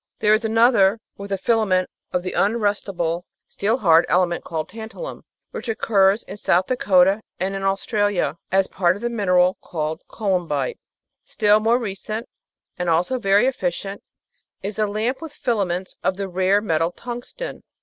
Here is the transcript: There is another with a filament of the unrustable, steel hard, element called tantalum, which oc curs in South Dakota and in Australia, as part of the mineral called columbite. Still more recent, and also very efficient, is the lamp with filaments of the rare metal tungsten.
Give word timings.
There 0.17 0.33
is 0.33 0.43
another 0.43 0.99
with 1.15 1.31
a 1.31 1.37
filament 1.37 1.87
of 2.11 2.23
the 2.23 2.33
unrustable, 2.33 3.23
steel 3.47 3.77
hard, 3.77 4.07
element 4.09 4.43
called 4.43 4.67
tantalum, 4.67 5.21
which 5.51 5.69
oc 5.69 5.77
curs 5.77 6.23
in 6.23 6.37
South 6.37 6.65
Dakota 6.65 7.21
and 7.39 7.53
in 7.55 7.61
Australia, 7.61 8.35
as 8.51 8.65
part 8.65 8.95
of 8.95 9.03
the 9.03 9.11
mineral 9.11 9.59
called 9.61 10.01
columbite. 10.09 10.79
Still 11.23 11.59
more 11.59 11.77
recent, 11.77 12.27
and 12.79 12.89
also 12.89 13.19
very 13.19 13.45
efficient, 13.45 14.01
is 14.63 14.75
the 14.77 14.87
lamp 14.87 15.21
with 15.21 15.33
filaments 15.33 15.99
of 16.03 16.17
the 16.17 16.27
rare 16.27 16.61
metal 16.61 16.91
tungsten. 16.91 17.61